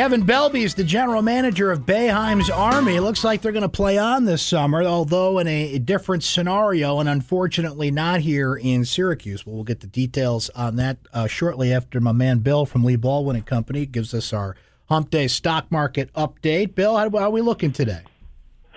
[0.00, 2.98] Kevin Belbey is the general manager of Boeheim's Army.
[3.00, 7.06] Looks like they're going to play on this summer, although in a different scenario, and
[7.06, 9.44] unfortunately not here in Syracuse.
[9.44, 12.96] Well, we'll get the details on that uh, shortly after my man Bill from Lee
[12.96, 14.56] Baldwin and Company gives us our
[14.88, 16.74] Hump Day stock market update.
[16.74, 18.00] Bill, how are we looking today?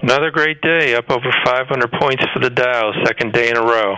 [0.02, 3.96] Another great day, up over 500 points for the Dow, second day in a row.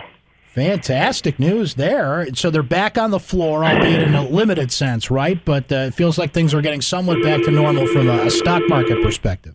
[0.56, 2.26] Fantastic news there.
[2.34, 5.38] So they're back on the floor, albeit in a limited sense, right?
[5.44, 8.62] But uh, it feels like things are getting somewhat back to normal from a, stock
[8.66, 9.54] market perspective.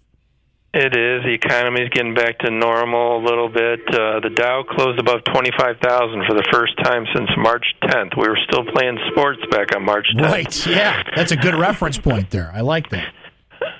[0.76, 1.24] It is.
[1.24, 3.80] The economy is getting back to normal a little bit.
[3.90, 8.16] Uh, the Dow closed above 25,000 for the first time since March 10th.
[8.16, 10.22] We were still playing sports back on March 10th.
[10.22, 11.02] Right, yeah.
[11.16, 12.52] That's a good reference point there.
[12.54, 13.12] I like that.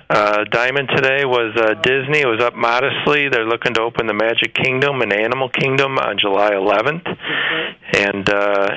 [0.08, 2.20] Uh, Diamond today was uh, Disney.
[2.20, 3.28] It was up modestly.
[3.28, 7.06] They're looking to open the Magic Kingdom and Animal Kingdom on July 11th.
[7.94, 8.68] And uh,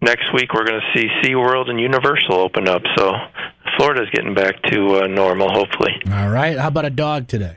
[0.00, 2.82] next week we're going to see SeaWorld and Universal open up.
[2.96, 3.12] So
[3.76, 5.92] Florida's getting back to uh, normal, hopefully.
[6.10, 6.58] All right.
[6.58, 7.56] How about a dog today?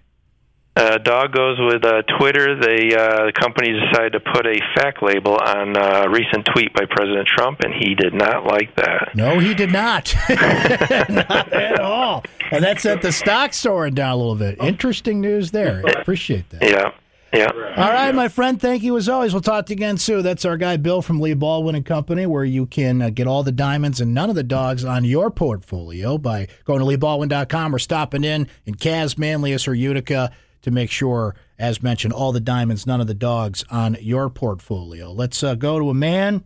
[0.79, 2.55] Uh, dog goes with uh, Twitter.
[2.57, 6.73] They uh, the company decided to put a fact label on uh, a recent tweet
[6.73, 9.11] by President Trump, and he did not like that.
[9.13, 10.15] No, he did not.
[10.29, 12.23] not at all.
[12.51, 14.57] And that sent the stock soaring down a little bit.
[14.63, 15.81] Interesting news there.
[15.81, 16.63] Appreciate that.
[16.63, 16.91] Yeah.
[17.33, 17.51] Yeah.
[17.77, 18.59] All right, my friend.
[18.59, 19.33] Thank you as always.
[19.33, 20.23] We'll talk to you again soon.
[20.23, 23.43] That's our guy Bill from Lee Baldwin and Company, where you can uh, get all
[23.43, 27.79] the diamonds and none of the dogs on your portfolio by going to leebaldwin.com or
[27.79, 30.31] stopping in in Caz, Manlius, or Utica
[30.69, 35.11] to make sure, as mentioned, all the diamonds, none of the dogs on your portfolio.
[35.11, 36.43] Let's uh, go to a man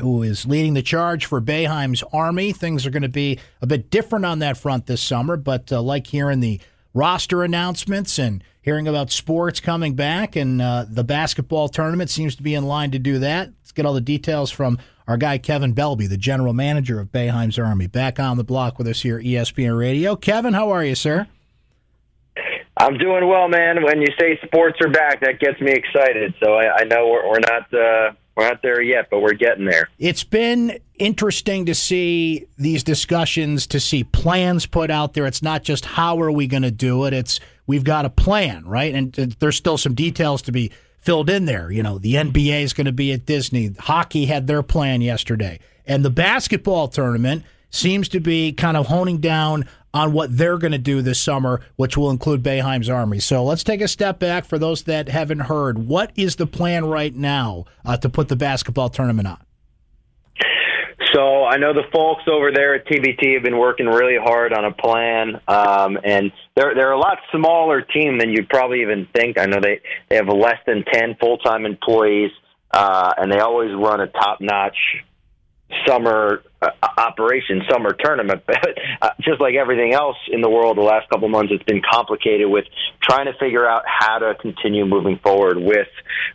[0.00, 2.52] who is leading the charge for Boeheim's Army.
[2.52, 5.80] Things are going to be a bit different on that front this summer, but uh,
[5.80, 6.60] like hearing the
[6.92, 12.42] roster announcements and hearing about sports coming back, and uh, the basketball tournament seems to
[12.42, 13.50] be in line to do that.
[13.60, 17.58] Let's get all the details from our guy Kevin Belbey, the general manager of Boeheim's
[17.58, 20.16] Army, back on the block with us here at ESPN Radio.
[20.16, 21.28] Kevin, how are you, sir?
[22.76, 23.82] I'm doing well, man.
[23.82, 26.34] When you say sports are back, that gets me excited.
[26.42, 29.64] So I, I know we're, we're not uh, we're not there yet, but we're getting
[29.64, 29.88] there.
[29.98, 35.24] It's been interesting to see these discussions, to see plans put out there.
[35.24, 37.14] It's not just how are we going to do it.
[37.14, 38.94] It's we've got a plan, right?
[38.94, 41.70] And there's still some details to be filled in there.
[41.70, 43.74] You know, the NBA is going to be at Disney.
[43.78, 49.18] Hockey had their plan yesterday, and the basketball tournament seems to be kind of honing
[49.18, 53.18] down on what they're going to do this summer, which will include Boeheim's Army.
[53.18, 55.78] So let's take a step back for those that haven't heard.
[55.78, 59.38] What is the plan right now uh, to put the basketball tournament on?
[61.14, 64.66] So I know the folks over there at TBT have been working really hard on
[64.66, 69.38] a plan, um, and they're they're a lot smaller team than you'd probably even think.
[69.38, 69.80] I know they
[70.10, 72.32] they have less than ten full time employees,
[72.70, 74.76] uh, and they always run a top notch
[75.86, 78.42] summer uh, operation, summer tournament.
[78.56, 81.82] But uh, just like everything else in the world, the last couple months, it's been
[81.82, 82.64] complicated with
[83.02, 85.88] trying to figure out how to continue moving forward with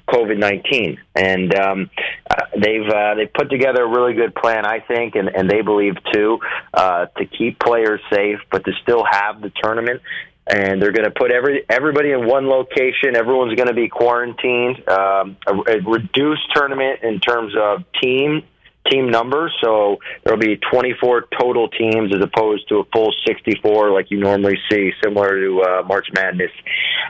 [0.09, 1.00] COVID nineteen.
[1.16, 1.90] And um,
[2.30, 5.62] uh, they've uh, they've put together a really good plan, I think, and, and they
[5.62, 6.40] believe too,
[6.74, 10.02] uh, to keep players safe, but to still have the tournament
[10.47, 13.16] and they're going to put every everybody in one location.
[13.16, 14.88] Everyone's going to be quarantined.
[14.90, 18.44] Um, a, a reduced tournament in terms of team
[18.90, 19.53] team numbers.
[19.64, 24.58] So there'll be 24 total teams as opposed to a full 64 like you normally
[24.72, 26.52] see, similar to uh, March Madness.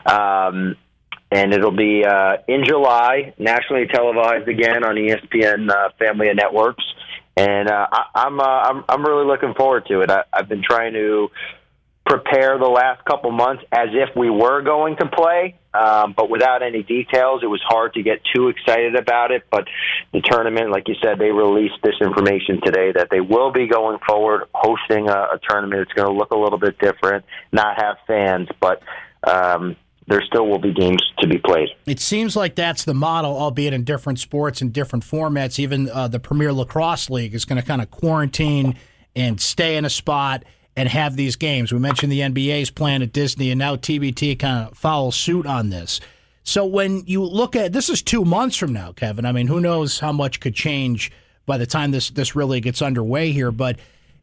[0.05, 0.75] Um,
[1.31, 6.83] and it'll be uh, in July, nationally televised again on ESPN uh, family of networks.
[7.37, 10.11] And uh, I, I'm uh, I'm I'm really looking forward to it.
[10.11, 11.29] I, I've been trying to
[12.05, 16.63] prepare the last couple months as if we were going to play, um, but without
[16.63, 17.41] any details.
[17.43, 19.43] It was hard to get too excited about it.
[19.49, 19.67] But
[20.13, 23.99] the tournament, like you said, they released this information today that they will be going
[24.07, 25.81] forward hosting a, a tournament.
[25.81, 28.81] It's going to look a little bit different, not have fans, but.
[29.23, 29.75] Um,
[30.07, 31.69] there still will be games to be played.
[31.85, 35.59] It seems like that's the model, albeit in different sports and different formats.
[35.59, 38.75] Even uh, the Premier Lacrosse League is going to kind of quarantine
[39.15, 40.43] and stay in a spot
[40.75, 41.71] and have these games.
[41.71, 45.69] We mentioned the NBA's plan at Disney, and now TBT kind of follows suit on
[45.69, 45.99] this.
[46.43, 49.25] So when you look at this, is two months from now, Kevin.
[49.25, 51.11] I mean, who knows how much could change
[51.45, 53.79] by the time this this really gets underway here, but.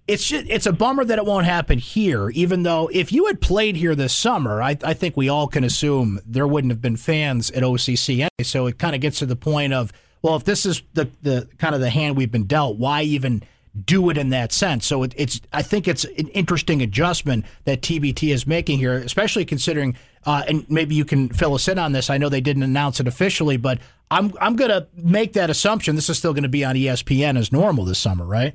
[0.07, 2.31] It's just, it's a bummer that it won't happen here.
[2.31, 5.65] Even though if you had played here this summer, I, I think we all can
[5.65, 8.29] assume there wouldn't have been fans at OCC anyway.
[8.43, 9.93] So it kind of gets to the point of
[10.23, 13.43] well, if this is the the kind of the hand we've been dealt, why even
[13.85, 14.87] do it in that sense.
[14.87, 19.45] So it, it's I think it's an interesting adjustment that TBT is making here, especially
[19.45, 22.11] considering uh, and maybe you can fill us in on this.
[22.11, 23.79] I know they didn't announce it officially, but
[24.11, 25.97] I'm I'm going to make that assumption.
[25.97, 28.55] This is still going to be on ESPN as normal this summer, right?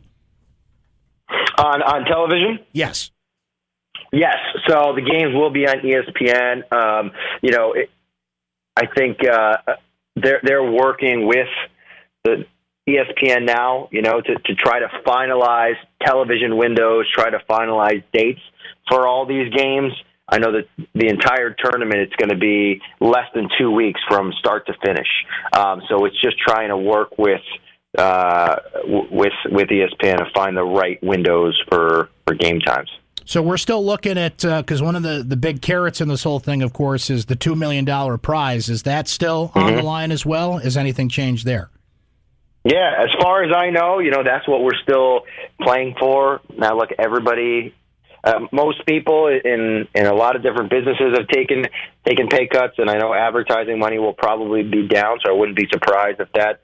[1.57, 2.59] On on television?
[2.73, 3.11] Yes.
[4.11, 4.37] Yes,
[4.67, 6.71] so the games will be on ESPN.
[6.71, 7.11] Um,
[7.41, 7.89] you know, it,
[8.75, 9.57] I think uh,
[10.15, 11.47] they're they're working with
[12.23, 12.45] the
[12.87, 13.89] ESPN now.
[13.91, 18.41] You know, to to try to finalize television windows, try to finalize dates
[18.89, 19.93] for all these games.
[20.29, 24.31] I know that the entire tournament it's going to be less than two weeks from
[24.39, 25.07] start to finish.
[25.55, 27.41] Um, so it's just trying to work with
[27.97, 28.55] uh,
[28.85, 32.89] with with ESPN to find the right windows for for game times.
[33.25, 36.23] So we're still looking at because uh, one of the, the big carrots in this
[36.23, 38.69] whole thing, of course, is the two million dollar prize.
[38.69, 39.59] Is that still mm-hmm.
[39.59, 40.57] on the line as well?
[40.57, 41.69] Has anything changed there?
[42.63, 45.21] Yeah, as far as I know, you know that's what we're still
[45.61, 46.41] playing for.
[46.55, 47.75] Now, look, everybody,
[48.23, 51.65] uh, most people in in a lot of different businesses have taken
[52.05, 55.19] taken pay cuts, and I know advertising money will probably be down.
[55.25, 56.61] So I wouldn't be surprised if that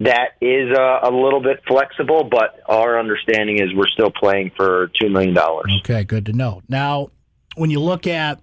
[0.00, 4.92] that is a, a, little bit flexible, but our understanding is we're still playing for
[5.02, 5.36] $2 million.
[5.80, 6.62] Okay, good to know.
[6.68, 7.10] Now,
[7.56, 8.40] when you look at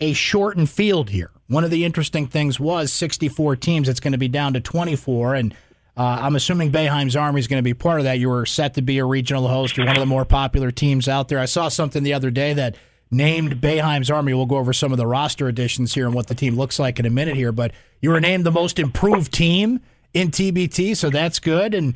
[0.00, 3.88] a shortened field here, one of the interesting things was 64 teams.
[3.88, 5.34] It's going to be down to 24.
[5.34, 5.54] And
[5.96, 8.18] uh, I'm assuming Boeheim's Army is going to be part of that.
[8.18, 9.76] You were set to be a regional host.
[9.76, 11.38] You're one of the more popular teams out there.
[11.38, 12.76] I saw something the other day that
[13.10, 14.34] named Boeheim's Army.
[14.34, 16.98] We'll go over some of the roster additions here and what the team looks like
[16.98, 17.52] in a minute here.
[17.52, 19.80] But you were named the most improved team
[20.12, 21.72] in TBT, so that's good.
[21.72, 21.94] And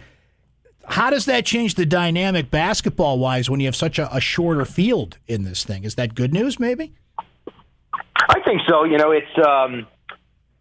[0.87, 4.65] how does that change the dynamic basketball wise when you have such a, a shorter
[4.65, 5.85] field in this thing?
[5.85, 6.95] Is that good news, maybe?
[7.95, 8.85] I think so.
[8.85, 9.87] You know, it's um,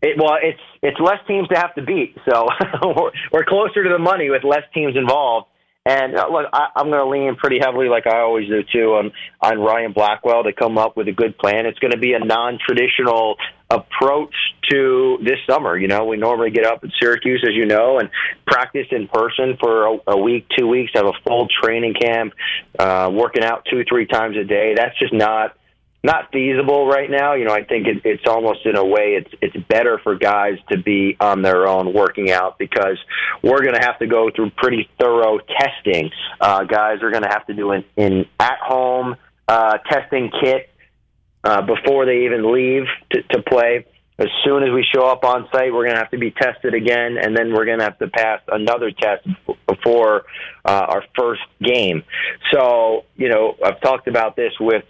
[0.01, 2.47] it, well, it's it's less teams to have to beat, so
[2.83, 5.47] we're, we're closer to the money with less teams involved.
[5.83, 8.93] And uh, look, I, I'm going to lean pretty heavily, like I always do too,
[8.93, 9.11] on
[9.41, 11.65] on Ryan Blackwell to come up with a good plan.
[11.65, 13.37] It's going to be a non-traditional
[13.69, 14.35] approach
[14.69, 15.77] to this summer.
[15.77, 18.09] You know, we normally get up in Syracuse, as you know, and
[18.45, 22.33] practice in person for a, a week, two weeks, have a full training camp,
[22.77, 24.75] uh, working out two, three times a day.
[24.75, 25.55] That's just not
[26.03, 27.33] not feasible right now.
[27.35, 30.57] You know, I think it, it's almost in a way it's it's better for guys
[30.71, 32.97] to be on their own working out because
[33.43, 36.09] we're going to have to go through pretty thorough testing.
[36.39, 39.15] Uh, guys are going to have to do an in at home
[39.47, 40.69] uh, testing kit
[41.43, 43.85] uh, before they even leave to, to play.
[44.19, 46.75] As soon as we show up on site, we're going to have to be tested
[46.75, 49.27] again, and then we're going to have to pass another test
[49.67, 50.25] before
[50.63, 52.03] uh, our first game.
[52.53, 54.83] So, you know, I've talked about this with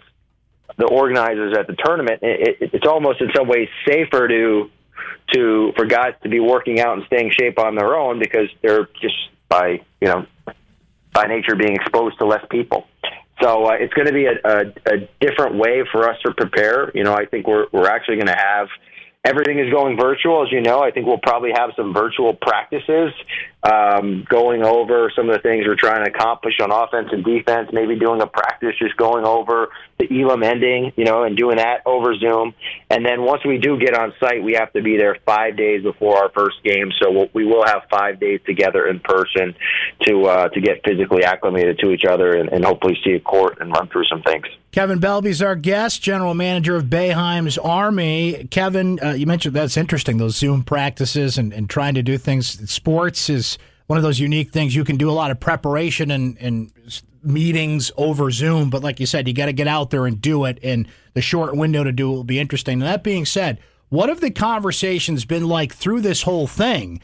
[0.78, 4.70] the organizers at the tournament, it, it, it's almost in some ways safer to
[5.34, 8.88] to for guys to be working out and staying shape on their own because they're
[9.00, 9.16] just
[9.48, 10.26] by you know
[11.12, 12.86] by nature being exposed to less people.
[13.40, 16.90] So uh, it's going to be a, a, a different way for us to prepare.
[16.94, 18.68] You know, I think we're we're actually going to have
[19.24, 20.80] everything is going virtual, as you know.
[20.80, 23.12] I think we'll probably have some virtual practices
[23.62, 27.70] um, going over some of the things we're trying to accomplish on offense and defense.
[27.72, 29.68] Maybe doing a practice, just going over
[29.98, 32.54] the Elam ending, you know, and doing that over Zoom.
[32.90, 35.82] And then once we do get on site, we have to be there five days
[35.82, 36.90] before our first game.
[37.00, 39.54] So we'll, we will have five days together in person
[40.02, 43.58] to uh, to get physically acclimated to each other and, and hopefully see a court
[43.60, 44.46] and run through some things.
[44.72, 48.48] Kevin Belbey's our guest, general manager of Boeheim's Army.
[48.50, 52.70] Kevin, uh, you mentioned that's interesting, those Zoom practices and, and trying to do things.
[52.70, 53.51] Sports is
[53.86, 54.74] one of those unique things.
[54.74, 56.72] You can do a lot of preparation and, and
[57.22, 60.44] meetings over Zoom, but like you said, you got to get out there and do
[60.44, 60.58] it.
[60.62, 62.74] And the short window to do it will be interesting.
[62.74, 67.00] And that being said, what have the conversations been like through this whole thing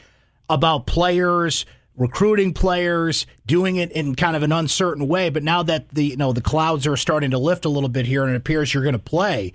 [0.49, 1.65] about players?
[1.99, 5.29] recruiting players, doing it in kind of an uncertain way.
[5.29, 8.07] But now that the you know the clouds are starting to lift a little bit
[8.07, 9.53] here, and it appears you're going to play,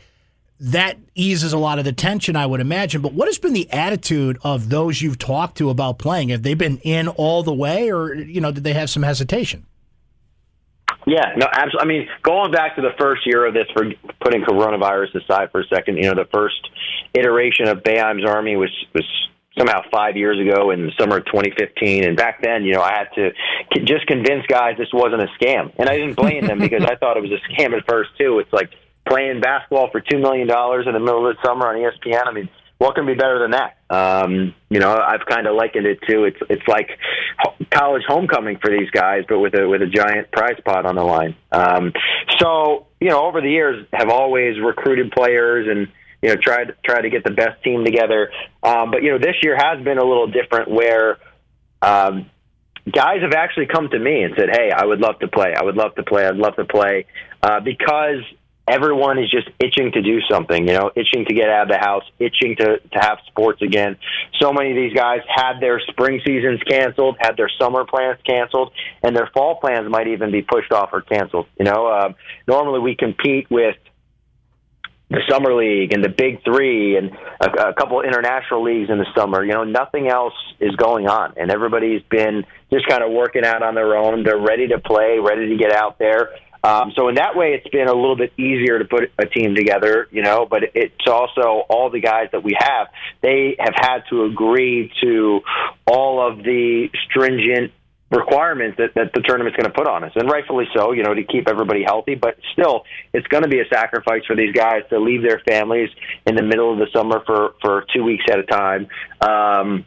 [0.60, 3.02] that eases a lot of the tension, I would imagine.
[3.02, 6.28] But what has been the attitude of those you've talked to about playing?
[6.28, 9.66] Have they been in all the way, or you know, did they have some hesitation?
[11.06, 11.80] Yeah, no, absolutely.
[11.80, 13.84] I mean, going back to the first year of this, for
[14.22, 16.56] putting coronavirus aside for a second, you know, the first
[17.14, 19.04] iteration of Boeheim's Army was was
[19.58, 22.04] somehow five years ago in the summer of 2015.
[22.04, 23.30] And back then, you know, I had to
[23.84, 25.72] just convince guys this wasn't a scam.
[25.78, 28.40] And I didn't blame them because I thought it was a scam at first, too.
[28.40, 28.70] It's like
[29.08, 32.26] playing basketball for $2 million in the middle of the summer on ESPN.
[32.26, 33.76] I mean, what can be better than that?
[33.88, 36.88] Um, you know, I've kind of likened it to it's it's like
[37.70, 41.04] college homecoming for these guys, but with a with a giant prize pot on the
[41.04, 41.36] line.
[41.52, 41.92] Um,
[42.40, 45.88] so you know, over the years, have always recruited players and
[46.20, 48.30] you know, to try to get the best team together.
[48.62, 51.18] Um, but you know, this year has been a little different where
[51.80, 52.30] um,
[52.90, 55.54] guys have actually come to me and said, "Hey, I would love to play.
[55.56, 56.26] I would love to play.
[56.26, 57.06] I'd love to play,"
[57.42, 58.22] uh, because
[58.66, 61.78] everyone is just itching to do something, you know, itching to get out of the
[61.78, 63.96] house, itching to, to have sports again.
[64.40, 68.72] So many of these guys had their spring seasons canceled, had their summer plans canceled,
[69.02, 71.46] and their fall plans might even be pushed off or canceled.
[71.58, 72.12] You know, uh,
[72.48, 73.76] normally we compete with
[75.10, 78.98] the summer league and the big three and a, a couple of international leagues in
[78.98, 79.44] the summer.
[79.44, 83.62] You know, nothing else is going on, and everybody's been just kind of working out
[83.62, 84.24] on their own.
[84.24, 86.30] They're ready to play, ready to get out there.
[86.64, 89.54] Um, so in that way, it's been a little bit easier to put a team
[89.54, 90.46] together, you know.
[90.48, 92.88] But it's also all the guys that we have;
[93.20, 95.40] they have had to agree to
[95.86, 97.72] all of the stringent
[98.10, 101.12] requirements that, that the tournament's going to put on us, and rightfully so, you know,
[101.12, 102.14] to keep everybody healthy.
[102.14, 105.90] But still, it's going to be a sacrifice for these guys to leave their families
[106.26, 108.88] in the middle of the summer for for two weeks at a time.
[109.20, 109.84] Um,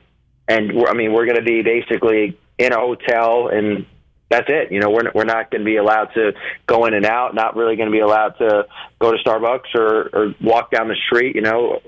[0.47, 3.85] and I mean, we're going to be basically in a hotel and
[4.29, 4.71] that's it.
[4.71, 6.33] You know, we're we're not going to be allowed to
[6.67, 7.33] go in and out.
[7.33, 8.65] Not really going to be allowed to
[8.99, 11.35] go to Starbucks or or walk down the street.
[11.35, 11.79] You know,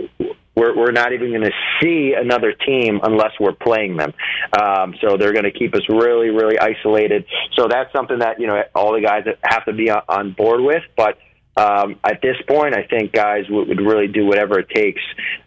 [0.56, 4.14] we're we're not even going to see another team unless we're playing them.
[4.54, 7.26] Um, so they're going to keep us really really isolated.
[7.58, 10.84] So that's something that you know all the guys have to be on board with.
[10.96, 11.18] But
[11.58, 15.02] um, at this point, I think guys would, would really do whatever it takes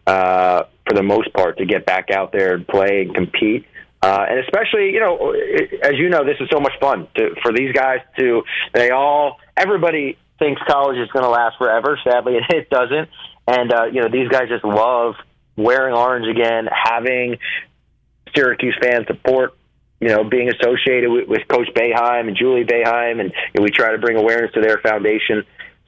[0.06, 3.64] uh, for the most part to get back out there and play and compete.
[4.02, 5.32] Uh, and especially, you know,
[5.82, 8.42] as you know, this is so much fun to, for these guys to.
[8.74, 11.98] They all, everybody thinks college is going to last forever.
[12.02, 13.08] Sadly, it doesn't.
[13.46, 15.14] And uh, you know, these guys just love
[15.56, 17.38] wearing orange again, having
[18.34, 19.54] Syracuse fans support.
[20.00, 23.70] You know, being associated with, with Coach Boeheim and Julie Boeheim, and you know, we
[23.70, 25.44] try to bring awareness to their foundation.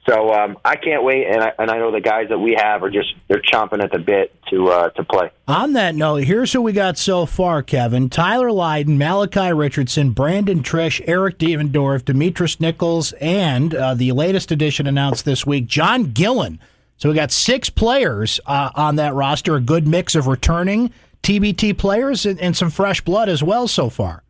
[0.07, 2.83] So um, I can't wait, and I, and I know the guys that we have
[2.83, 5.31] are just they're chomping at the bit to uh, to play.
[5.47, 10.61] On that note, here's who we got so far: Kevin, Tyler Lydon, Malachi Richardson, Brandon
[10.61, 16.59] Triche, Eric Devendorf, Demetrius Nichols, and uh, the latest addition announced this week, John Gillon.
[16.97, 20.93] So we got six players uh, on that roster, a good mix of returning
[21.23, 24.21] TBT players and, and some fresh blood as well so far.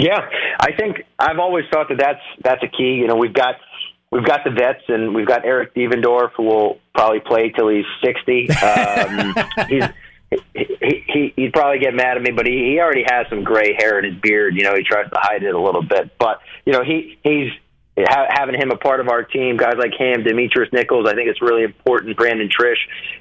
[0.00, 0.28] Yeah,
[0.60, 2.94] I think I've always thought that that's that's a key.
[2.94, 3.56] You know, we've got
[4.10, 7.84] we've got the vets, and we've got Eric Devendorf, who will probably play till he's
[8.02, 8.48] sixty.
[8.50, 9.34] Um,
[9.68, 9.84] he's
[10.54, 13.74] he, he he'd probably get mad at me, but he he already has some gray
[13.78, 14.54] hair in his beard.
[14.56, 17.50] You know, he tries to hide it a little bit, but you know he he's
[17.96, 19.56] having him a part of our team.
[19.56, 22.16] Guys like him, Demetrius Nichols, I think it's really important.
[22.16, 22.76] Brandon Triche,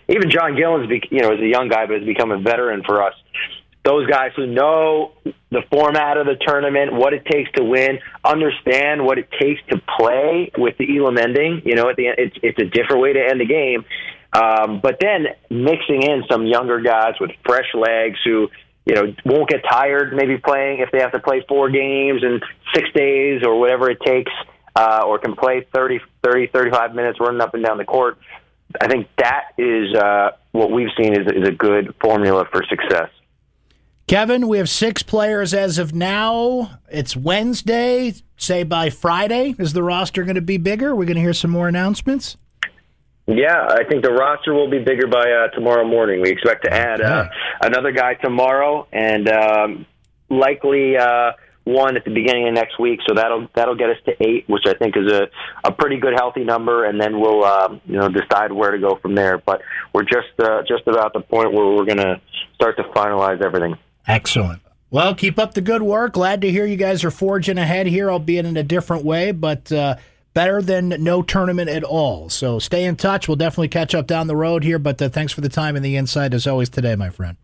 [0.07, 3.03] even John Gillon's, you know, is a young guy, but has become a veteran for
[3.03, 3.15] us
[3.87, 5.13] those guys who know
[5.49, 9.81] the format of the tournament, what it takes to win, understand what it takes to
[9.97, 11.61] play with the Elam ending.
[11.63, 13.85] You know, at the end, it's it's a different way to end the game.
[14.33, 18.49] Um, but then mixing in some younger guys with fresh legs who
[18.85, 22.41] you know won't get tired maybe playing if they have to play four games in
[22.75, 24.33] six days or whatever it takes,
[24.75, 28.17] uh, or can play 30, 30, 35 minutes running up and down the court.
[28.81, 33.09] I think that is uh, what we've seen is, is a good formula for success.
[34.07, 36.79] Kevin, we have six players as of now.
[36.89, 38.13] It's Wednesday.
[38.37, 40.95] Say by Friday, is the roster going to be bigger?
[40.95, 42.37] We're going to hear some more announcements.
[43.25, 46.21] Yeah, I think the roster will be bigger by uh, tomorrow morning.
[46.21, 47.27] We expect to add uh,
[47.61, 49.85] another guy tomorrow, and um,
[50.29, 51.33] likely uh,
[51.65, 53.01] one at the beginning of next week.
[53.05, 55.27] So that'll that'll get us to eight, which I think is a,
[55.65, 58.97] a pretty good healthy number, and then we'll um, you know decide where to go
[59.01, 59.37] from there.
[59.37, 59.61] But
[59.93, 62.21] we're just uh, just about the point where we're going to
[62.55, 63.75] start to finalize everything.
[64.07, 64.61] Excellent.
[64.89, 66.13] Well, keep up the good work.
[66.13, 69.69] Glad to hear you guys are forging ahead here, albeit in a different way, but
[69.71, 69.97] uh,
[70.33, 72.29] better than no tournament at all.
[72.29, 73.27] So stay in touch.
[73.27, 75.83] We'll definitely catch up down the road here, but uh, thanks for the time and
[75.83, 77.35] the insight as always today, my friend.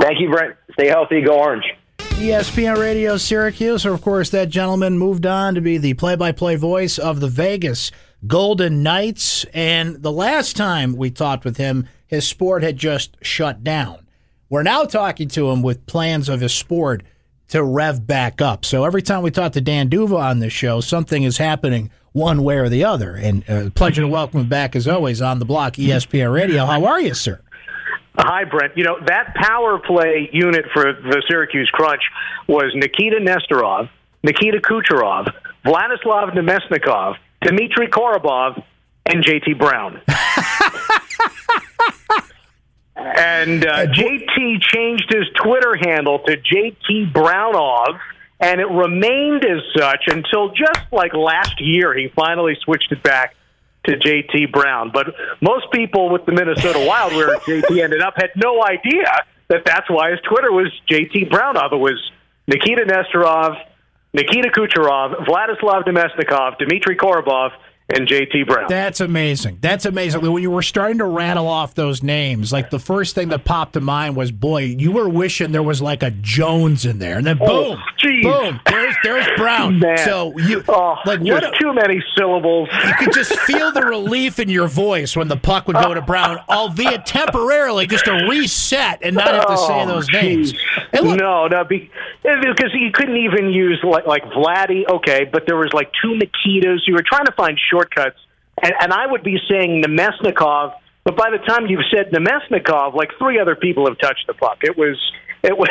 [0.00, 0.56] Thank you, Brent.
[0.72, 1.20] Stay healthy.
[1.20, 1.64] Go Orange.
[1.98, 3.84] ESPN Radio Syracuse.
[3.84, 7.28] Of course, that gentleman moved on to be the play by play voice of the
[7.28, 7.90] Vegas
[8.26, 9.44] Golden Knights.
[9.52, 14.06] And the last time we talked with him, his sport had just shut down.
[14.50, 17.04] We're now talking to him with plans of his sport
[17.50, 18.64] to rev back up.
[18.64, 22.42] So every time we talk to Dan D'Uva on this show, something is happening one
[22.42, 23.14] way or the other.
[23.14, 26.66] And uh, pleasure to welcome him back as always on the block, ESPN Radio.
[26.66, 27.40] How are you, sir?
[28.16, 28.76] Hi, Brent.
[28.76, 32.02] You know, that power play unit for the Syracuse Crunch
[32.48, 33.88] was Nikita Nesterov,
[34.24, 35.32] Nikita Kucherov,
[35.64, 38.60] Vladislav Namestnikov, Dmitry Korobov,
[39.06, 40.00] and JT Brown.
[43.40, 47.98] And uh, JT changed his Twitter handle to JT Brownov,
[48.38, 51.96] and it remained as such until just like last year.
[51.96, 53.34] He finally switched it back
[53.84, 54.90] to JT Brown.
[54.92, 59.06] But most people with the Minnesota Wild, where JT ended up, had no idea
[59.48, 61.72] that that's why his Twitter was JT Brownov.
[61.72, 61.98] It was
[62.46, 63.56] Nikita Nesterov,
[64.12, 67.52] Nikita Kucherov, Vladislav Namestnikov, Dmitry Korobov,
[67.94, 68.66] and JT Brown.
[68.68, 69.58] That's amazing.
[69.60, 70.20] That's amazing.
[70.20, 73.74] When you were starting to rattle off those names, like the first thing that popped
[73.74, 77.26] to mind was, boy, you were wishing there was like a Jones in there, and
[77.26, 78.24] then Oh, boom, geez.
[78.24, 79.78] boom, there's there's Brown.
[79.80, 79.98] Man.
[79.98, 81.44] So you oh, like what?
[81.44, 82.68] a- too many syllables.
[82.86, 86.02] you could just feel the relief in your voice when the puck would go to
[86.02, 90.52] Brown, albeit temporarily, just to reset and not have to say Oh, those geez.
[90.52, 90.54] names.
[90.92, 91.90] Look, no, no, be,
[92.24, 94.86] eh, because you couldn't even use like like Vladdy.
[94.88, 96.80] Okay, but there was like two Nikitas.
[96.86, 98.18] You were trying to find shortcuts,
[98.62, 100.74] and, and I would be saying Nemesnikov.
[101.04, 104.58] But by the time you've said Nemesnikov, like three other people have touched the puck.
[104.62, 104.96] It was
[105.42, 105.70] it was,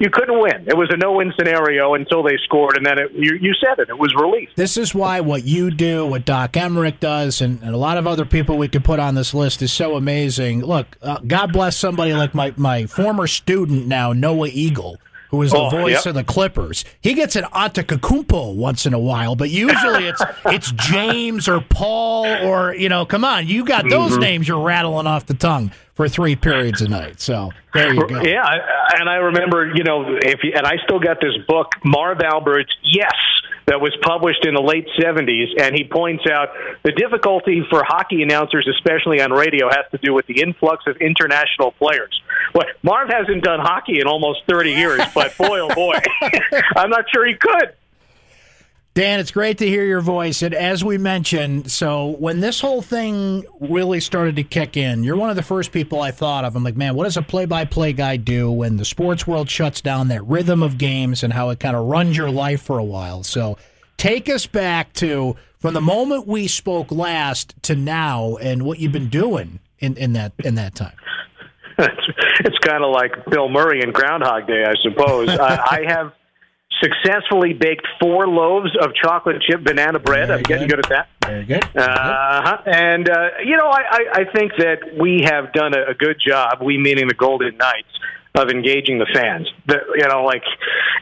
[0.00, 0.68] you couldn't win.
[0.68, 3.88] It was a no-win scenario until they scored, and then it, you you said it.
[3.88, 4.50] It was relief.
[4.54, 8.06] This is why what you do, what Doc Emrick does, and, and a lot of
[8.06, 10.62] other people we could put on this list is so amazing.
[10.62, 14.98] Look, uh, God bless somebody like my, my former student now, Noah Eagle,
[15.36, 16.06] who is the Oh, voice yep.
[16.06, 16.84] of the Clippers.
[17.00, 22.26] He gets an Antetokounmpo once in a while, but usually it's it's James or Paul
[22.26, 24.20] or you know, come on, you got those Mm-hmm.
[24.20, 27.20] names you're rattling off the tongue for three periods a night.
[27.20, 28.20] So there you go.
[28.22, 28.44] Yeah,
[28.98, 32.70] and I remember, you know, if you, and I still got this book, Marv Albert's
[32.84, 33.14] Yes,
[33.66, 36.50] that was published in the late '70s, and he points out
[36.84, 40.98] the difficulty for hockey announcers, especially on radio, has to do with the influx of
[40.98, 42.20] international players.
[42.54, 45.98] Well, Marv hasn't done hockey in almost 30 years, but boy, oh boy,
[46.76, 47.72] I'm not sure he could.
[48.96, 50.40] Dan, it's great to hear your voice.
[50.40, 55.18] And as we mentioned, so when this whole thing really started to kick in, you're
[55.18, 56.56] one of the first people I thought of.
[56.56, 59.50] I'm like, man, what does a play by play guy do when the sports world
[59.50, 62.78] shuts down that rhythm of games and how it kind of runs your life for
[62.78, 63.22] a while?
[63.22, 63.58] So
[63.98, 68.92] take us back to from the moment we spoke last to now and what you've
[68.92, 70.96] been doing in, in that in that time.
[71.78, 75.28] it's, kind of like Bill Murray in Groundhog Day, I suppose.
[75.28, 76.14] I, I have
[76.82, 80.28] successfully baked four loaves of chocolate chip banana bread.
[80.28, 80.82] Very I'm getting good.
[80.82, 81.08] good at that.
[81.26, 81.64] Very good.
[81.76, 82.62] Uh-huh.
[82.66, 86.20] And, uh, you know, I, I, I think that we have done a, a good
[86.24, 87.88] job, we meaning the Golden Knights,
[88.36, 89.48] of engaging the fans.
[89.66, 90.42] The, you know, like,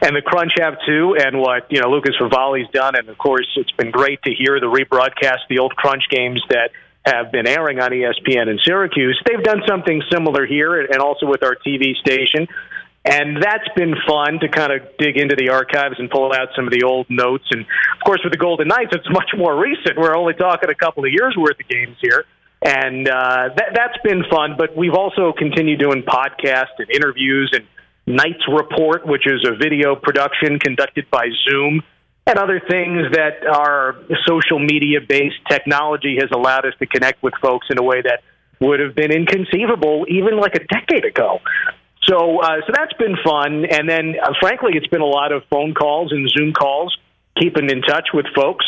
[0.01, 2.95] and the Crunch have too, and what, you know, Lucas Favali's done.
[2.95, 6.71] And, of course, it's been great to hear the rebroadcast, the old Crunch games that
[7.05, 9.21] have been airing on ESPN in Syracuse.
[9.25, 12.47] They've done something similar here and also with our TV station.
[13.05, 16.65] And that's been fun to kind of dig into the archives and pull out some
[16.65, 17.45] of the old notes.
[17.51, 19.95] And of course, with the Golden Knights, it's much more recent.
[19.95, 22.25] We're only talking a couple of years worth of games here.
[22.63, 24.55] And uh, that, that's been fun.
[24.57, 27.67] But we've also continued doing podcasts and interviews and
[28.07, 31.83] Knights Report, which is a video production conducted by Zoom,
[32.25, 35.35] and other things that our social media based.
[35.47, 38.21] Technology has allowed us to connect with folks in a way that
[38.59, 41.39] would have been inconceivable even like a decade ago.
[42.07, 45.43] So, uh, so that's been fun, and then uh, frankly, it's been a lot of
[45.49, 46.95] phone calls and Zoom calls,
[47.39, 48.65] keeping in touch with folks.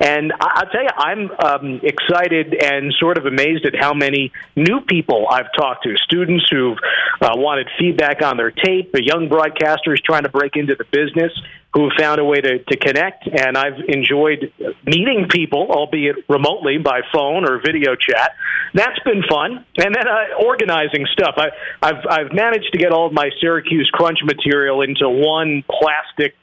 [0.00, 4.32] And I- I'll tell you, I'm um, excited and sort of amazed at how many
[4.56, 6.78] new people I've talked to, students who've
[7.20, 11.32] uh, wanted feedback on their tape, the young broadcasters trying to break into the business
[11.72, 13.28] who found a way to, to connect.
[13.28, 14.52] And I've enjoyed
[14.84, 18.32] meeting people, albeit remotely by phone or video chat.
[18.74, 19.64] That's been fun.
[19.78, 21.34] And then uh, organizing stuff.
[21.36, 21.50] I,
[21.82, 26.34] I've, I've managed to get all of my Syracuse Crunch material into one plastic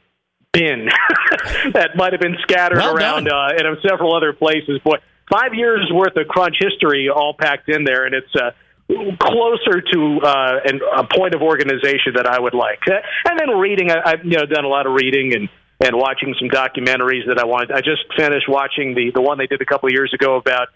[0.54, 0.88] bin
[1.74, 4.80] that might have been scattered Well around uh, in several other places.
[4.84, 4.98] Boy,
[5.30, 8.52] five years worth of Crunch history all packed in there, and it's uh,
[8.88, 12.80] closer to uh, an, a point of organization that I would like.
[12.88, 16.34] And then reading, I, I've you know done a lot of reading and and watching
[16.40, 17.72] some documentaries that I wanted.
[17.72, 20.70] I just finished watching the the one they did a couple of years ago about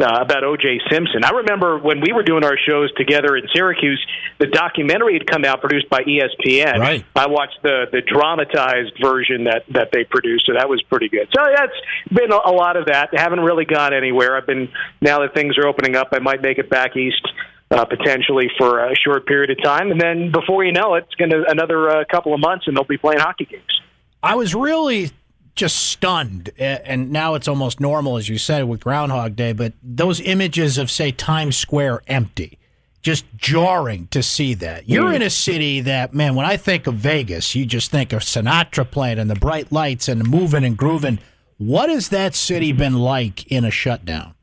[0.00, 0.80] uh, about O.J.
[0.90, 1.24] Simpson.
[1.24, 4.04] I remember when we were doing our shows together in Syracuse,
[4.38, 6.78] the documentary had come out produced by ESPN.
[6.78, 7.04] Right.
[7.14, 11.28] I watched the the dramatized version that that they produced, so that was pretty good.
[11.34, 13.10] So yeah, it's been a, a lot of that.
[13.16, 14.36] I haven't really gone anywhere.
[14.36, 14.68] I've been
[15.00, 17.26] now that things are opening up, I might make it back east.
[17.74, 21.14] Uh, potentially for a short period of time, and then before you know it, it's
[21.16, 23.80] going to another uh, couple of months, and they'll be playing hockey games.
[24.22, 25.10] I was really
[25.56, 29.52] just stunned, and now it's almost normal, as you said, with Groundhog Day.
[29.52, 32.60] But those images of, say, Times Square empty,
[33.02, 34.88] just jarring to see that.
[34.88, 38.22] You're in a city that, man, when I think of Vegas, you just think of
[38.22, 41.18] Sinatra playing and the bright lights and moving and grooving.
[41.58, 44.33] What has that city been like in a shutdown?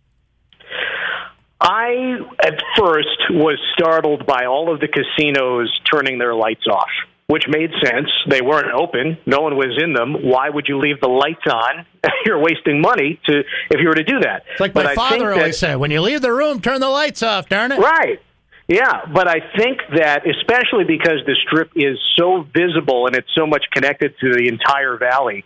[1.61, 6.89] I, at first, was startled by all of the casinos turning their lights off,
[7.27, 8.09] which made sense.
[8.27, 10.15] They weren't open, no one was in them.
[10.23, 11.85] Why would you leave the lights on?
[12.25, 14.43] You're wasting money to if you were to do that.
[14.51, 16.81] It's like But my I father that- always said when you leave the room, turn
[16.81, 17.79] the lights off, darn it.
[17.79, 18.19] Right.
[18.67, 23.45] Yeah, but I think that especially because the strip is so visible and it's so
[23.45, 25.43] much connected to the entire valley,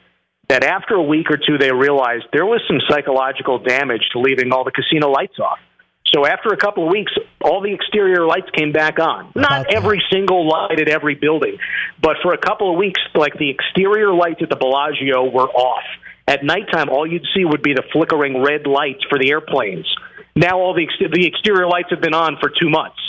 [0.47, 4.51] that after a week or two, they realized there was some psychological damage to leaving
[4.53, 5.57] all the casino lights off.
[6.15, 9.33] So after a couple of weeks, all the exterior lights came back on.
[9.35, 11.57] Not every single light at every building,
[12.01, 15.83] but for a couple of weeks, like the exterior lights at the Bellagio were off.
[16.25, 19.93] At nighttime, all you'd see would be the flickering red lights for the airplanes.
[20.37, 22.99] Now all the ex- the exterior lights have been on for two months.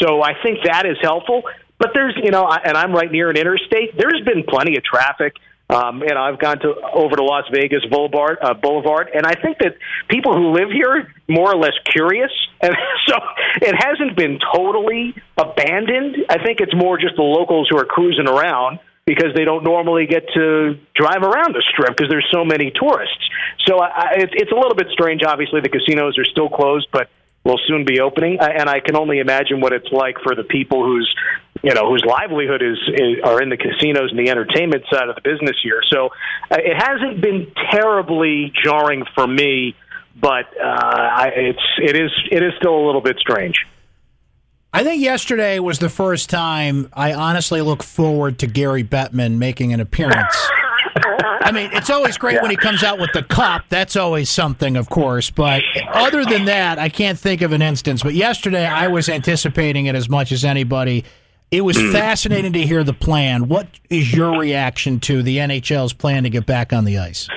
[0.00, 1.42] So I think that is helpful.
[1.78, 3.98] But there's, you know, and I'm right near an interstate.
[3.98, 5.34] There's been plenty of traffic.
[5.70, 9.32] Um, you know, I've gone to over to Las Vegas Boulevard, uh, Boulevard, and I
[9.34, 9.76] think that
[10.08, 12.74] people who live here more or less curious, and
[13.06, 13.16] so
[13.62, 16.16] it hasn't been totally abandoned.
[16.28, 20.06] I think it's more just the locals who are cruising around because they don't normally
[20.06, 23.28] get to drive around the strip because there's so many tourists.
[23.66, 25.22] So I, it's, it's a little bit strange.
[25.26, 27.08] Obviously, the casinos are still closed, but
[27.44, 30.84] will soon be opening, and I can only imagine what it's like for the people
[30.84, 31.14] whose
[31.62, 35.14] you know whose livelihood is, is are in the casinos and the entertainment side of
[35.14, 35.80] the business here.
[35.90, 36.08] So
[36.50, 39.74] uh, it hasn't been terribly jarring for me,
[40.20, 43.54] but uh, I, it's it is it is still a little bit strange.
[44.72, 49.72] I think yesterday was the first time I honestly look forward to Gary Bettman making
[49.72, 50.34] an appearance.
[50.96, 52.42] I mean, it's always great yeah.
[52.42, 53.64] when he comes out with the cup.
[53.68, 55.30] That's always something, of course.
[55.30, 58.02] But other than that, I can't think of an instance.
[58.02, 61.04] But yesterday, I was anticipating it as much as anybody.
[61.50, 61.92] It was mm.
[61.92, 63.48] fascinating to hear the plan.
[63.48, 67.28] What is your reaction to the NHL's plan to get back on the ice?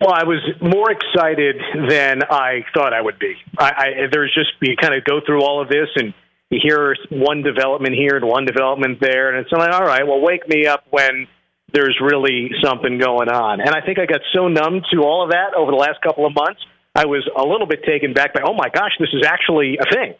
[0.00, 1.56] Well, I was more excited
[1.88, 3.36] than I thought I would be.
[3.56, 6.12] I, I, there's just you kind of go through all of this and
[6.50, 10.20] you hear one development here and one development there, and it's like, all right, well,
[10.20, 11.28] wake me up when
[11.72, 13.60] there's really something going on.
[13.60, 16.26] And I think I got so numb to all of that over the last couple
[16.26, 16.60] of months,
[16.94, 19.88] I was a little bit taken back by, oh my gosh, this is actually a
[19.90, 20.14] thing.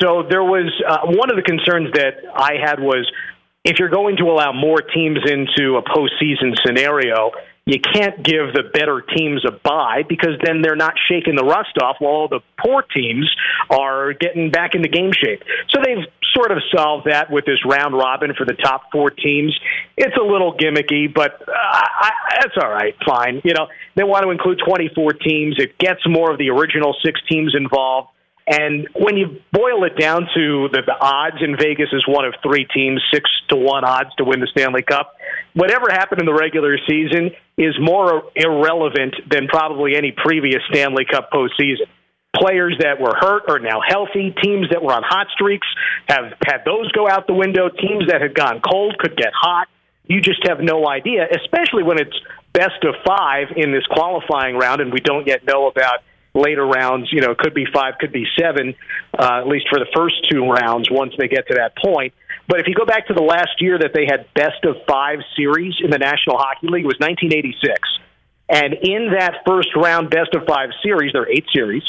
[0.00, 3.10] So there was uh, one of the concerns that I had was
[3.64, 7.32] if you're going to allow more teams into a postseason scenario,
[7.66, 11.76] you can't give the better teams a bye because then they're not shaking the rust
[11.82, 13.28] off while the poor teams
[13.70, 15.42] are getting back into game shape.
[15.70, 19.58] So they've sort of solved that with this round robin for the top four teams.
[19.96, 23.42] It's a little gimmicky, but uh, that's all right, fine.
[23.44, 25.56] You know, they want to include 24 teams.
[25.58, 28.10] It gets more of the original six teams involved.
[28.46, 32.34] And when you boil it down to the, the odds in Vegas is one of
[32.42, 35.14] three teams, six to one odds to win the Stanley Cup.
[35.54, 41.30] Whatever happened in the regular season is more irrelevant than probably any previous Stanley Cup
[41.32, 41.90] postseason.
[42.36, 44.34] Players that were hurt are now healthy.
[44.42, 45.66] Teams that were on hot streaks
[46.08, 47.68] have had those go out the window.
[47.68, 49.66] Teams that had gone cold could get hot.
[50.04, 52.14] You just have no idea, especially when it's
[52.52, 56.04] best of five in this qualifying round, and we don't yet know about
[56.36, 57.08] later rounds.
[57.12, 58.74] You know, it could be five, could be seven,
[59.18, 62.14] uh, at least for the first two rounds once they get to that point.
[62.48, 65.18] But if you go back to the last year that they had best of five
[65.36, 67.80] series in the National Hockey League, it was 1986.
[68.48, 71.82] And in that first round best of five series, there are eight series,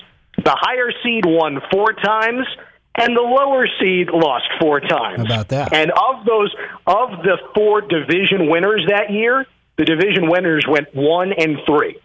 [0.43, 2.47] the higher seed won four times
[2.95, 5.17] and the lower seed lost four times.
[5.17, 5.73] How about that?
[5.73, 6.53] And of those,
[6.87, 9.45] of the four division winners that year,
[9.77, 11.99] the division winners went one and three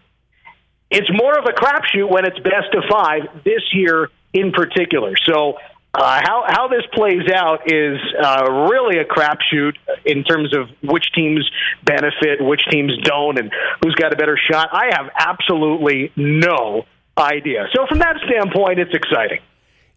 [0.93, 5.13] it's more of a crapshoot when it's best of five this year in particular.
[5.25, 5.57] So
[5.95, 9.73] uh, how how this plays out is uh, really a crapshoot
[10.05, 11.49] in terms of which teams
[11.83, 13.51] benefit, which teams don't, and
[13.83, 14.69] who's got a better shot.
[14.71, 16.85] I have absolutely no
[17.17, 17.67] idea.
[17.75, 19.39] So from that standpoint, it's exciting.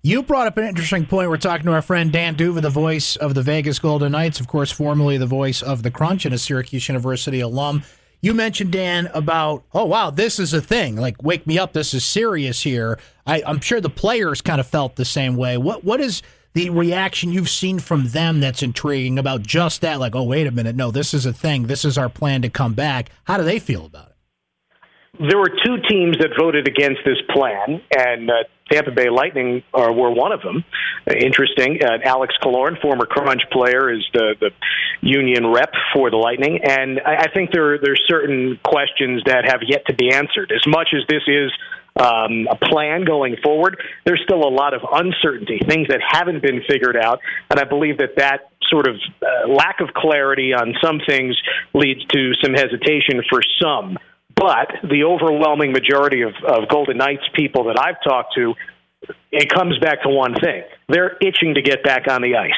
[0.02, 1.28] You brought up an interesting point.
[1.30, 4.46] We're talking to our friend Dan D'Uva, the voice of the Vegas Golden Knights, of
[4.46, 7.82] course, formerly the voice of the Crunch and a Syracuse University alum.
[8.20, 10.96] You mentioned Dan about, oh wow, this is a thing.
[10.96, 11.72] Like, wake me up.
[11.72, 12.98] This is serious here.
[13.26, 15.58] I, I'm sure the players kind of felt the same way.
[15.58, 16.22] What what is
[16.54, 20.00] the reaction you've seen from them that's intriguing about just that?
[20.00, 21.66] Like, oh wait a minute, no, this is a thing.
[21.66, 23.10] This is our plan to come back.
[23.24, 24.15] How do they feel about it?
[25.18, 29.92] There were two teams that voted against this plan, and uh, Tampa Bay Lightning are,
[29.92, 30.64] were one of them.
[31.08, 31.78] Uh, interesting.
[31.82, 34.50] Uh, Alex Killorn, former Crunch player, is the, the
[35.00, 39.60] union rep for the Lightning, and I, I think there are certain questions that have
[39.66, 40.52] yet to be answered.
[40.52, 41.52] As much as this is
[41.96, 46.62] um, a plan going forward, there's still a lot of uncertainty, things that haven't been
[46.68, 51.00] figured out, and I believe that that sort of uh, lack of clarity on some
[51.06, 51.36] things
[51.72, 53.98] leads to some hesitation for some.
[54.36, 58.54] But the overwhelming majority of, of Golden Knights people that I've talked to,
[59.32, 60.62] it comes back to one thing.
[60.88, 62.52] They're itching to get back on the ice.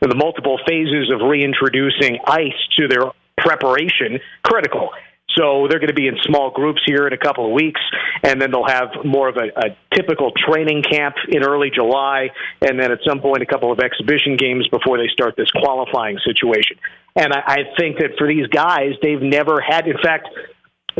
[0.00, 4.90] the multiple phases of reintroducing ice to their preparation, critical.
[5.36, 7.80] So they're going to be in small groups here in a couple of weeks,
[8.24, 12.30] and then they'll have more of a, a typical training camp in early July,
[12.62, 16.18] and then at some point a couple of exhibition games before they start this qualifying
[16.24, 16.78] situation.
[17.14, 19.86] And I, I think that for these guys, they've never had.
[19.86, 20.28] In fact,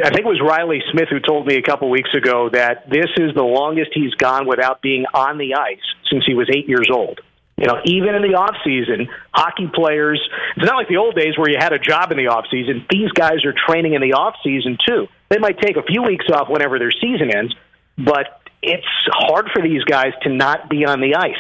[0.05, 3.11] I think it was Riley Smith who told me a couple weeks ago that this
[3.17, 6.89] is the longest he's gone without being on the ice since he was eight years
[6.93, 7.21] old.
[7.57, 10.21] You know, even in the off season, hockey players,
[10.57, 12.87] it's not like the old days where you had a job in the off season.
[12.89, 15.09] These guys are training in the off season too.
[15.29, 17.55] They might take a few weeks off whenever their season ends,
[17.99, 21.35] but it's hard for these guys to not be on the ice.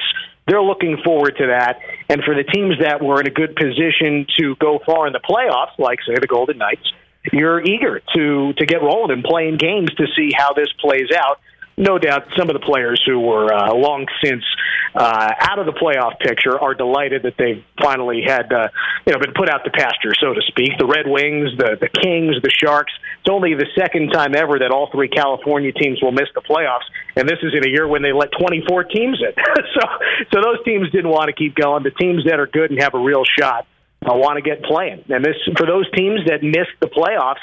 [0.48, 1.78] They're looking forward to that.
[2.08, 5.20] And for the teams that were in a good position to go far in the
[5.20, 6.90] playoffs, like say the Golden Knights,
[7.32, 11.40] you're eager to to get rolling and playing games to see how this plays out
[11.78, 14.42] no doubt some of the players who were uh, long since
[14.94, 18.68] uh, out of the playoff picture are delighted that they've finally had uh,
[19.06, 20.72] you know been put out to pasture, so to speak.
[20.78, 22.92] The Red Wings, the the Kings, the Sharks.
[23.20, 26.88] It's only the second time ever that all three California teams will miss the playoffs,
[27.14, 29.32] and this is in a year when they let 24 teams in.
[29.74, 29.82] so
[30.34, 31.84] so those teams didn't want to keep going.
[31.84, 33.66] The teams that are good and have a real shot
[34.04, 37.42] uh, want to get playing, and this for those teams that missed the playoffs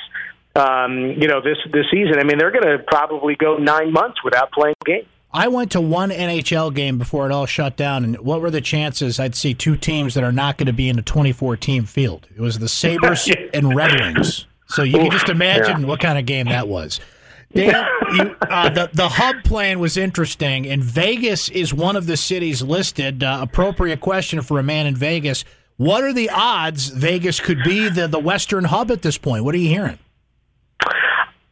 [0.56, 2.18] um, you know, this this season.
[2.18, 5.06] I mean, they're going to probably go nine months without playing a game.
[5.34, 8.62] I went to one NHL game before it all shut down, and what were the
[8.62, 11.84] chances I'd see two teams that are not going to be in a 24 team
[11.84, 12.28] field?
[12.34, 14.46] It was the Sabres and Red Wings.
[14.68, 15.88] So you can just imagine yeah.
[15.88, 17.00] what kind of game that was.
[17.54, 22.18] Dan, you, uh, the the hub plan was interesting, and Vegas is one of the
[22.18, 23.24] cities listed.
[23.24, 25.46] Uh, appropriate question for a man in Vegas.
[25.78, 29.44] What are the odds Vegas could be the, the Western hub at this point?
[29.44, 30.00] What are you hearing?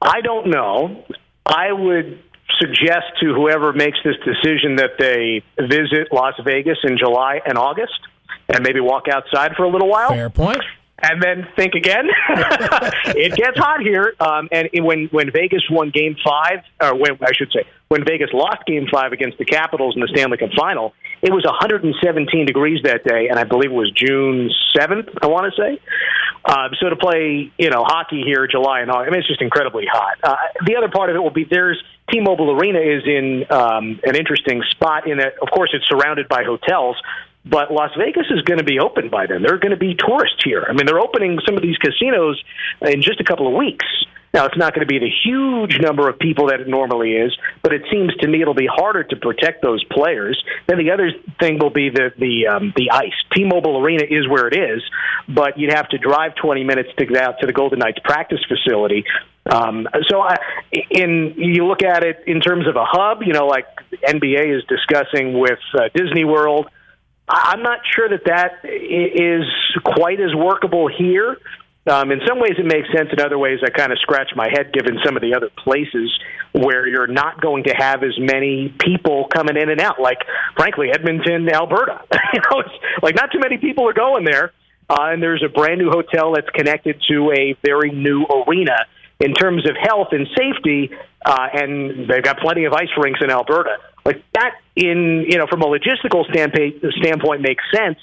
[0.02, 1.04] I don't know.
[1.46, 2.20] I would
[2.60, 8.00] suggest to whoever makes this decision that they visit Las Vegas in July and August
[8.48, 10.10] and maybe walk outside for a little while.
[10.10, 10.62] Fair point.
[11.00, 12.08] and then think again.
[13.08, 17.34] it gets hot here, um, and when when Vegas won Game Five, or when I
[17.34, 20.94] should say when Vegas lost Game Five against the Capitals in the Stanley Cup Final,
[21.24, 25.08] it was 117 degrees that day, and I believe it was June 7th.
[25.22, 25.80] I want to say.
[26.44, 29.42] Um, so to play, you know, hockey here, July and August, I mean, it's just
[29.42, 30.18] incredibly hot.
[30.22, 31.82] Uh, the other part of it will be there's
[32.12, 36.44] T-Mobile Arena is in um, an interesting spot in that, of course, it's surrounded by
[36.44, 36.98] hotels.
[37.46, 39.42] But Las Vegas is going to be open by then.
[39.42, 40.66] There are going to be tourists here.
[40.68, 42.42] I mean, they're opening some of these casinos
[42.82, 43.86] in just a couple of weeks.
[44.34, 47.38] Now, it's not going to be the huge number of people that it normally is,
[47.62, 50.44] but it seems to me it'll be harder to protect those players.
[50.68, 53.14] Then the other thing will be the the um, the ice.
[53.36, 54.82] T-Mobile Arena is where it is,
[55.30, 58.40] but you'd have to drive 20 minutes to get out to the Golden Knights practice
[58.48, 59.06] facility.
[59.46, 60.38] Um, so, I,
[60.90, 63.68] in you look at it in terms of a hub, you know, like
[64.04, 66.70] NBA is discussing with uh, Disney World
[67.28, 69.46] I'm not sure that that is
[69.84, 71.38] quite as workable here.
[71.86, 73.10] Um, in some ways, it makes sense.
[73.12, 76.18] In other ways, I kind of scratch my head given some of the other places
[76.54, 80.00] where you're not going to have as many people coming in and out.
[80.00, 80.20] Like,
[80.56, 82.02] frankly, Edmonton, Alberta.
[82.34, 84.54] you know, it's like not too many people are going there.
[84.90, 88.86] Uh, and there's a brand new hotel that's connected to a very new arena
[89.20, 90.90] in terms of health and safety.
[91.26, 93.78] Uh, and they've got plenty of ice rinks in Alberta.
[94.06, 97.98] Like that, in you know, from a logistical standpoint, standpoint makes sense.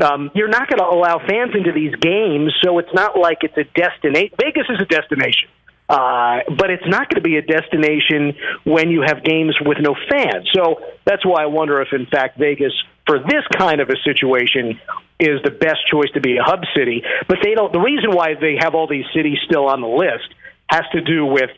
[0.00, 3.56] Um, you're not going to allow fans into these games, so it's not like it's
[3.56, 4.36] a destination.
[4.40, 5.48] Vegas is a destination.
[5.88, 9.96] Uh, but it's not going to be a destination when you have games with no
[10.10, 10.46] fans.
[10.52, 12.72] So that's why I wonder if, in fact, Vegas,
[13.06, 14.78] for this kind of a situation,
[15.18, 17.02] is the best choice to be a hub city.
[17.26, 17.72] But they don't.
[17.72, 20.28] The reason why they have all these cities still on the list
[20.68, 21.50] has to do with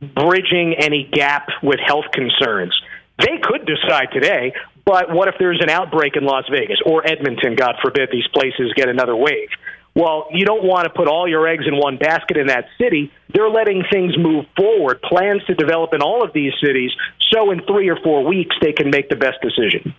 [0.00, 2.80] bridging any gap with health concerns.
[3.18, 4.52] They could decide today,
[4.86, 8.72] but what if there's an outbreak in Las Vegas or Edmonton, God forbid, these places
[8.74, 9.48] get another wave?
[9.96, 13.10] Well, you don't want to put all your eggs in one basket in that city.
[13.34, 16.92] They're letting things move forward, plans to develop in all of these cities,
[17.32, 19.94] so in three or four weeks they can make the best decision.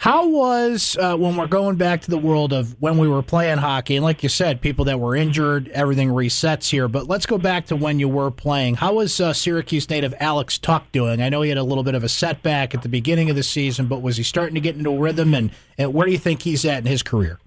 [0.00, 3.58] How was uh, when we're going back to the world of when we were playing
[3.58, 6.88] hockey, and like you said, people that were injured, everything resets here.
[6.88, 8.76] But let's go back to when you were playing.
[8.76, 11.20] How was uh, Syracuse native Alex Tuch doing?
[11.20, 13.42] I know he had a little bit of a setback at the beginning of the
[13.42, 15.34] season, but was he starting to get into a rhythm?
[15.34, 17.38] And, and where do you think he's at in his career?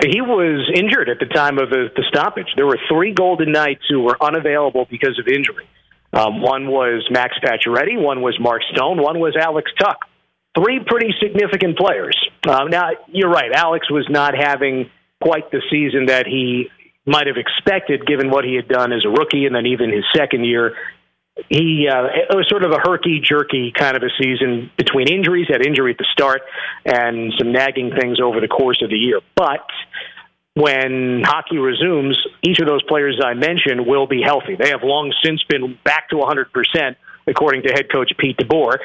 [0.00, 2.52] He was injured at the time of the, the stoppage.
[2.54, 5.66] There were three Golden Knights who were unavailable because of injury.
[6.12, 9.98] Um, one was Max Pacioretty, one was Mark Stone, one was Alex Tuch
[10.56, 12.16] three pretty significant players.
[12.46, 13.52] Uh, now, you're right.
[13.54, 14.90] Alex was not having
[15.22, 16.68] quite the season that he
[17.06, 20.04] might have expected, given what he had done as a rookie, and then even his
[20.14, 20.74] second year.
[21.48, 25.46] He uh, it was sort of a herky jerky kind of a season between injuries,
[25.48, 26.42] had injury at the start,
[26.84, 29.20] and some nagging things over the course of the year.
[29.34, 29.66] But
[30.54, 34.56] when hockey resumes, each of those players I mentioned will be healthy.
[34.56, 38.76] They have long since been back to 100%, according to head coach Pete DeBoer.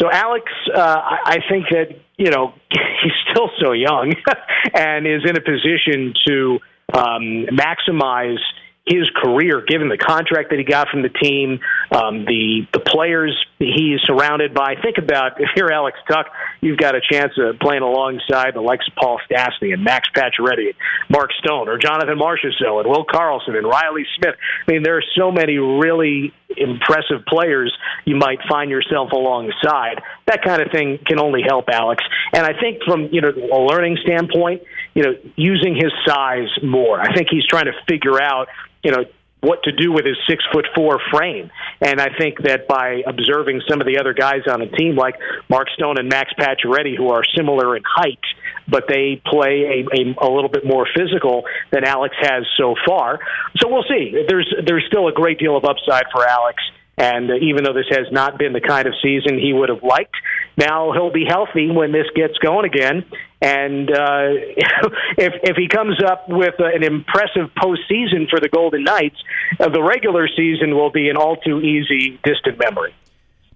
[0.00, 4.12] So Alex, uh, I think that you know he's still so young
[4.74, 6.58] and is in a position to
[6.92, 8.38] um, maximize
[8.86, 11.60] his career, given the contract that he got from the team,
[11.94, 14.74] um, the the players he's surrounded by.
[14.82, 16.26] Think about if you're Alex Tuch,
[16.60, 20.74] you've got a chance of playing alongside the likes of Paul Stastny and Max Pacioretty,
[21.08, 24.34] Mark Stone, or Jonathan Marchessault and Will Karlsson and Riley Smith.
[24.66, 30.02] I mean, there are so many really impressive players you might find yourself alongside.
[30.26, 32.02] That kind of thing can only help Alex.
[32.32, 34.62] And I think from you know a learning standpoint,
[34.94, 37.00] you know, using his size more.
[37.00, 38.48] I think he's trying to figure out
[38.82, 39.04] you know
[39.44, 41.50] what to do with his six foot four frame.
[41.80, 45.14] And I think that by observing some of the other guys on the team, like
[45.48, 48.24] Mark Stone and Max Pacioretty, who are similar in height,
[48.66, 53.18] but they play a, a, a little bit more physical than Alex has so far.
[53.58, 54.24] So we'll see.
[54.28, 56.62] There's there's still a great deal of upside for Alex.
[56.96, 60.14] And even though this has not been the kind of season he would have liked,
[60.56, 63.04] now he'll be healthy when this gets going again.
[63.44, 63.94] And uh,
[65.18, 69.22] if if he comes up with an impressive postseason for the Golden Knights,
[69.60, 72.94] uh, the regular season will be an all too easy, distant memory.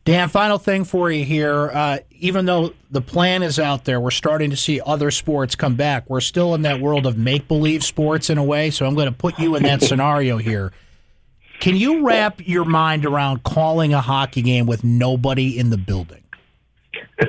[0.04, 1.70] Dan, final thing for you here.
[1.72, 5.74] Uh, even though the plan is out there, we're starting to see other sports come
[5.74, 6.08] back.
[6.08, 8.70] We're still in that world of make believe sports in a way.
[8.70, 10.72] So I'm going to put you in that scenario here.
[11.60, 16.22] Can you wrap your mind around calling a hockey game with nobody in the building?
[17.20, 17.26] uh,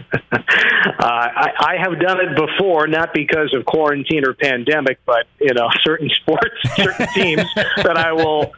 [0.99, 5.69] I, I have done it before, not because of quarantine or pandemic, but you know,
[5.83, 8.53] certain sports, certain teams that I will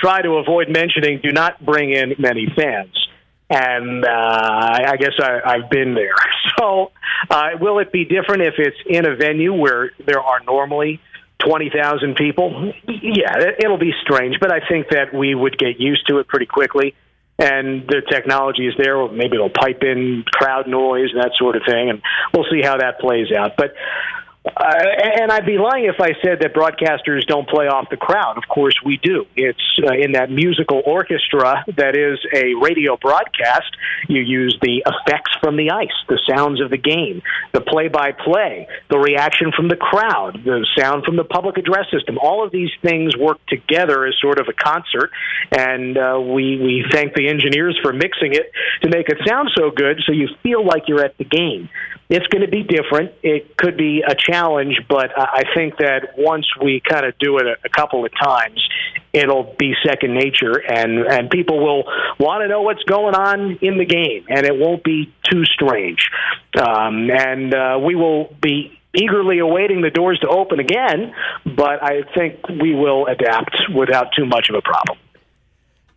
[0.00, 2.94] try to avoid mentioning do not bring in many fans.
[3.48, 6.14] And uh, I guess I, I've been there.
[6.58, 6.90] So,
[7.28, 11.00] uh, will it be different if it's in a venue where there are normally
[11.38, 16.18] 20,000 people, yeah, it'll be strange, but I think that we would get used to
[16.18, 16.94] it pretty quickly.
[17.38, 19.06] And the technology is there.
[19.08, 22.00] Maybe it'll pipe in crowd noise and that sort of thing, and
[22.32, 23.52] we'll see how that plays out.
[23.58, 23.74] But
[24.46, 24.74] uh,
[25.20, 28.38] and I'd be lying if I said that broadcasters don't play off the crowd.
[28.38, 29.26] Of course, we do.
[29.34, 33.76] It's uh, in that musical orchestra that is a radio broadcast.
[34.08, 38.12] You use the effects from the ice, the sounds of the game, the play by
[38.12, 42.18] play, the reaction from the crowd, the sound from the public address system.
[42.18, 45.10] All of these things work together as sort of a concert,
[45.50, 49.70] and uh, we, we thank the engineers for mixing it to make it sound so
[49.70, 51.68] good so you feel like you're at the game.
[52.08, 53.12] It's going to be different.
[53.22, 57.46] It could be a challenge, but I think that once we kind of do it
[57.64, 58.66] a, couple of times,
[59.12, 61.84] it'll be second nature, and and people will
[62.18, 66.08] want to know what's going on in the game, and it won't be too strange.
[66.56, 71.12] Um, and uh, we will be eagerly awaiting the doors to open again,
[71.44, 74.98] but I think we will adapt without too much of a problem.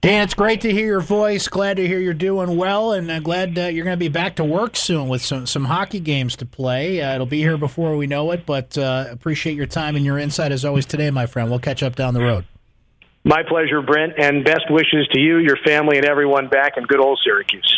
[0.01, 1.49] Dan, it's great to hear your voice.
[1.49, 4.37] Glad to hear you're doing well, and uh, glad uh, you're going to be back
[4.37, 7.01] to work soon with some some hockey games to play.
[7.01, 10.17] Uh, it'll be here before we know it, but uh, appreciate your time and your
[10.17, 11.49] insight as always today, my friend.
[11.49, 12.45] We'll catch up down the road.
[13.25, 17.01] My pleasure, Brent, and best wishes to you, your family, and everyone back in good
[17.01, 17.77] old Syracuse.